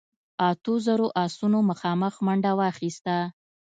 [0.49, 3.17] اتو زرو آسونو مخامخ منډه واخيسته.